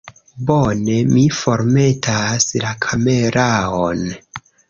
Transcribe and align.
Bone, 0.45 0.95
mi 1.17 1.25
formetas 1.39 2.47
la 2.65 2.73
kameraon 2.87 4.03